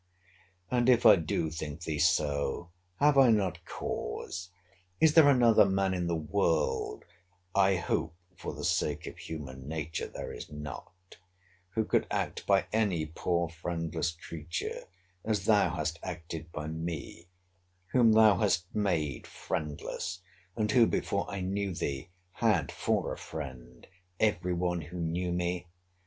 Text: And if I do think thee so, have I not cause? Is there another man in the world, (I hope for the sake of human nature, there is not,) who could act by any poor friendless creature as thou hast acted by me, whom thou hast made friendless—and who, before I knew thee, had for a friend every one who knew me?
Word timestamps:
And 0.71 0.89
if 0.89 1.05
I 1.05 1.15
do 1.15 1.51
think 1.51 1.83
thee 1.83 1.99
so, 1.99 2.71
have 2.99 3.19
I 3.19 3.29
not 3.29 3.63
cause? 3.65 4.49
Is 4.99 5.13
there 5.13 5.29
another 5.29 5.63
man 5.69 5.93
in 5.93 6.07
the 6.07 6.15
world, 6.15 7.05
(I 7.53 7.75
hope 7.75 8.15
for 8.35 8.51
the 8.55 8.63
sake 8.65 9.05
of 9.05 9.19
human 9.19 9.67
nature, 9.67 10.07
there 10.07 10.33
is 10.33 10.49
not,) 10.51 11.17
who 11.75 11.85
could 11.85 12.07
act 12.09 12.47
by 12.47 12.65
any 12.73 13.05
poor 13.05 13.47
friendless 13.47 14.09
creature 14.13 14.85
as 15.23 15.45
thou 15.45 15.69
hast 15.75 15.99
acted 16.01 16.51
by 16.51 16.65
me, 16.65 17.27
whom 17.91 18.13
thou 18.13 18.39
hast 18.39 18.73
made 18.73 19.27
friendless—and 19.27 20.71
who, 20.71 20.87
before 20.87 21.29
I 21.29 21.41
knew 21.41 21.75
thee, 21.75 22.09
had 22.31 22.71
for 22.71 23.13
a 23.13 23.17
friend 23.19 23.85
every 24.19 24.53
one 24.55 24.81
who 24.81 24.97
knew 24.99 25.31
me? 25.31 25.67